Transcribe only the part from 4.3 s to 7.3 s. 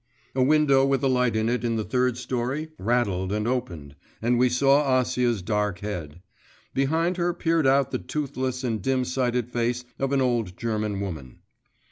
we saw Acia's dark head. Behind